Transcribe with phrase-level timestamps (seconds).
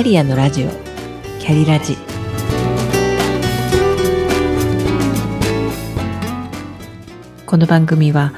[0.00, 0.70] キャリアのラジオ。
[1.40, 1.94] キャリラジ。
[7.44, 8.32] この番組は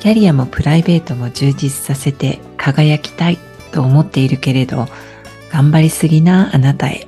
[0.00, 3.36] キャリアもプライベートも充実させて輝きたい
[3.72, 4.88] と思っているけれど
[5.52, 7.06] 頑張りすぎなあなたへ。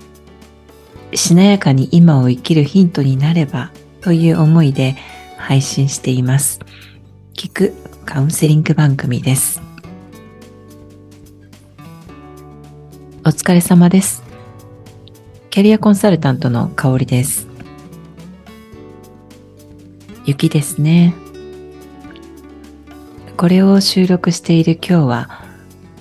[1.14, 3.70] しなやかに今を生きるヒントになれば
[4.02, 4.96] という思いで
[5.38, 6.60] 配信しています。
[7.32, 7.72] 聞く
[8.04, 9.66] カウンセリング番組です。
[13.28, 14.22] お疲れ様です。
[15.50, 17.46] キャリアコンサルタントの香りです。
[20.24, 21.12] 雪ですね。
[23.36, 25.44] これを収録している今日は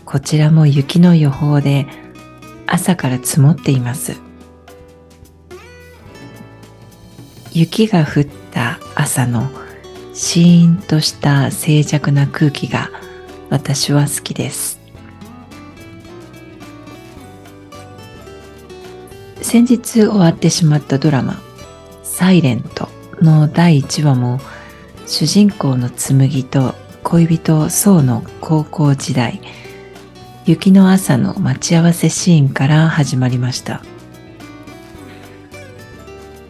[0.06, 1.86] こちらも雪の予報で
[2.66, 4.16] 朝から積もっています。
[7.52, 9.52] 雪が降った朝の
[10.14, 12.90] シーンとした静寂な空気が
[13.50, 14.77] 私は好きです。
[19.42, 21.42] 先日終わってしまったドラマ
[22.04, 22.90] 「サイレント
[23.22, 24.40] の第1話も
[25.06, 29.42] 主人公の紬と恋人宋の高校時代
[30.46, 33.82] 雪の朝の待ち合わせシーンから始まりました。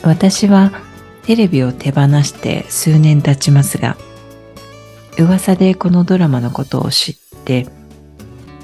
[0.03, 0.71] 私は
[1.23, 3.97] テレビを手放して数年経ちますが
[5.17, 7.67] 噂でこのドラマのことを知って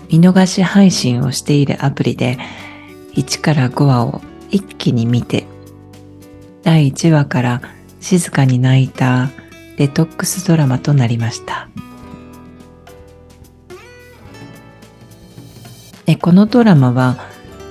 [0.10, 2.38] 見逃し配信をしているアプリで
[3.16, 5.46] 1から5話を一気に見て
[6.64, 7.62] 第1話から
[8.00, 9.30] 静かに泣いた
[9.78, 11.70] デトックスドラマとなりました。
[16.24, 17.18] このドラマは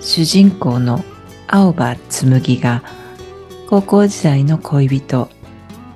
[0.03, 1.03] 主人公の
[1.49, 2.83] 青葉紬が
[3.71, 5.31] 高校時代の恋人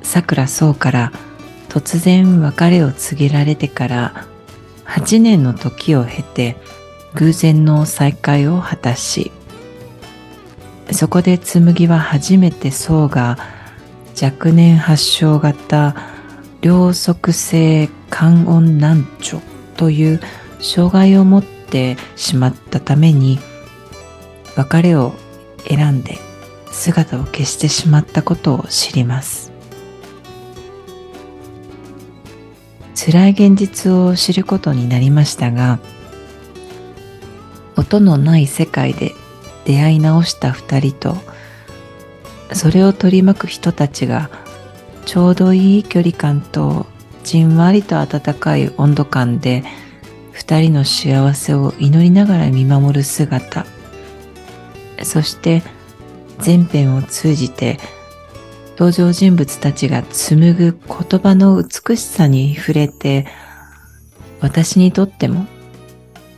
[0.03, 1.13] さくらそうから
[1.69, 4.27] 突然別れを告げられてから
[4.87, 6.57] 8年の時を経て
[7.15, 9.33] 偶然の再会を果たし
[10.92, 13.38] そこで紬は初めてそうが
[14.21, 15.94] 若年発症型
[16.61, 19.41] 両側性肝音難聴
[19.77, 20.21] という
[20.61, 23.38] 障害を持ってしまったために
[24.56, 25.12] 別れを
[25.69, 26.19] 選んで
[26.71, 29.56] 姿を消してしまったことを知ります。
[32.97, 35.78] 辛い現実を知ることになりましたが
[37.77, 39.15] 音のない世界で
[39.66, 41.16] 出会い直した二人と
[42.53, 44.31] それを取り巻く人たちが
[45.04, 46.87] ちょうどいい距離感と
[47.25, 49.65] じんわりと温かい温度感で
[50.31, 53.66] 二人の幸せを祈りながら見守る姿。
[55.03, 55.62] そして
[56.38, 57.78] 全編を通じて
[58.72, 63.26] 登場人物たちが紡ぐ言葉の美しさに触れて
[64.41, 65.47] 私にとっても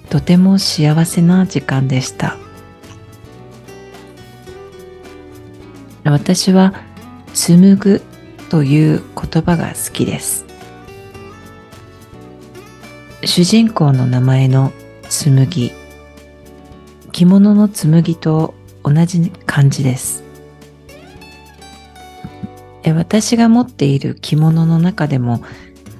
[0.08, 2.36] とても幸せな時間でした。
[6.10, 6.74] 私は
[7.34, 8.02] 紡ぐ
[8.48, 10.46] という言葉が好きです。
[13.24, 14.72] 主人公の名前の
[15.08, 15.72] 紬。
[17.12, 18.54] 着物の紬と
[18.84, 20.24] 同じ感じです。
[22.84, 25.42] 私が持っている着物の中でも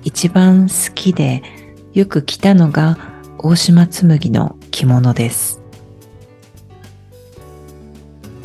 [0.05, 1.43] 一番好きで
[1.93, 2.97] よく着たのが
[3.39, 5.61] 大島紬の着物です。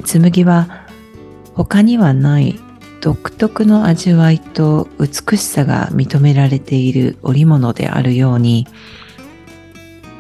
[0.04, 0.83] 紬は
[1.56, 2.60] 他にはない
[3.02, 8.68] 独特の味わいと美しさが認められている織物であるように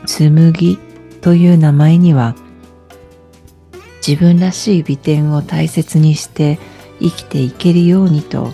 [0.05, 0.77] 紬
[1.21, 2.35] という名前には
[4.05, 6.59] 自分らしい美点を大切にして
[6.99, 8.51] 生きていけるようにと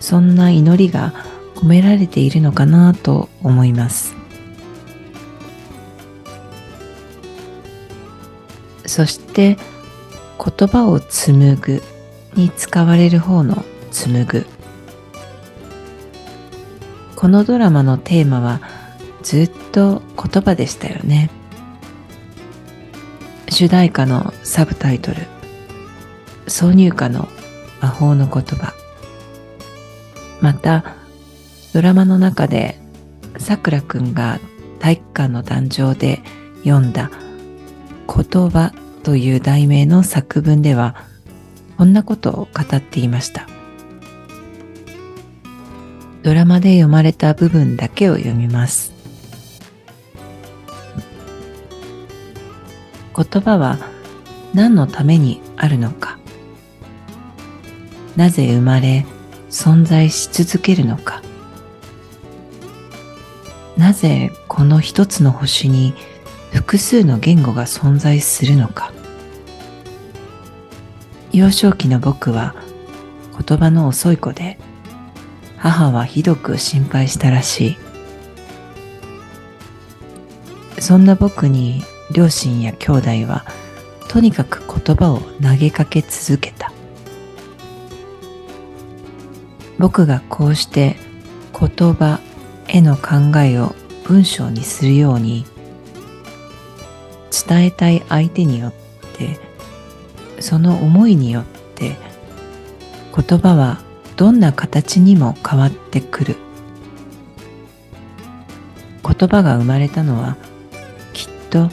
[0.00, 1.12] そんな祈りが
[1.54, 4.14] 込められているのかなと思います。
[8.86, 9.56] そして
[10.38, 11.82] 言葉を紡ぐ
[12.34, 14.46] に使われる方の紡ぐ。
[17.16, 18.60] このドラマのテーマは
[19.22, 21.30] ずっと言葉でしたよね。
[23.48, 25.22] 主題歌のサブタイトル。
[26.46, 27.28] 挿入歌の
[27.80, 28.74] 魔法の言葉。
[30.40, 30.84] また
[31.72, 32.78] ドラマの中で
[33.38, 34.40] さくらくんが
[34.78, 36.22] 体育館の誕生で
[36.64, 37.10] 読んだ
[38.06, 38.72] 「言葉」
[39.04, 40.96] という題名の作文では
[41.76, 43.46] こんなことを語っていました。
[46.22, 48.94] ドラマで読まれた部分だけを読みます。
[53.14, 53.78] 言葉は
[54.54, 56.18] 何のためにあるのか。
[58.16, 59.04] なぜ生まれ
[59.50, 61.22] 存在し続けるのか。
[63.76, 65.94] なぜこの一つの星に
[66.54, 68.92] 複数の言語が存在するのか。
[71.32, 72.54] 幼少期の僕は
[73.44, 74.56] 言葉の遅い子で
[75.56, 77.76] 母はひどく心配したらしい。
[80.80, 83.44] そんな僕に両親や兄弟は
[84.08, 86.72] とにかく言葉を投げかけ続けた。
[89.76, 90.94] 僕がこうして
[91.52, 92.20] 言葉
[92.68, 93.74] への考えを
[94.04, 95.46] 文章にするように
[97.46, 98.72] 伝えたい相手によっ
[99.16, 99.38] て
[100.40, 101.44] その思いによっ
[101.74, 101.96] て
[103.14, 103.80] 言葉は
[104.16, 106.36] どんな形にも変わってくる。
[109.04, 110.36] 言葉が生まれたのは
[111.12, 111.68] きっと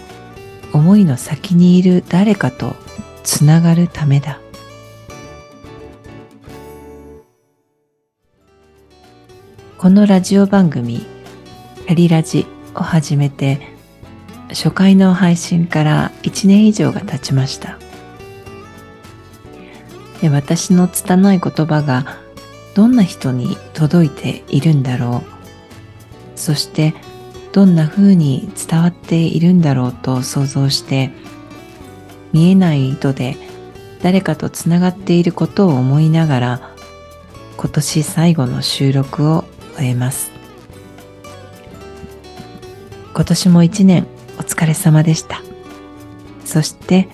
[0.74, 2.76] 思いの先にいる誰かと
[3.24, 4.40] つながるためだ。
[9.78, 11.08] このラジオ番組
[11.88, 12.46] 「やりラジ」
[12.76, 13.71] を始めて
[14.52, 17.78] 初回の配信から1年以上が経ちました。
[20.22, 22.18] で私の拙い言葉が
[22.76, 26.40] どんな人に届いているんだろう。
[26.40, 26.94] そして
[27.54, 31.12] どんな風に伝わっているんだろうと想像して
[32.32, 33.36] 見えない糸で
[34.02, 36.72] 誰かとつながっていることを思いながら
[37.58, 39.46] 今年最後の収録を
[39.76, 40.32] 終えます。
[43.14, 44.08] 今年も一年
[44.42, 45.44] お疲れ様でした
[46.46, 47.08] そして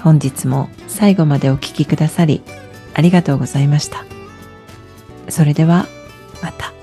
[0.00, 2.42] 本日も最後までお聴きくださり
[2.94, 4.06] ありがとうございました
[5.28, 5.86] それでは
[6.42, 6.81] また。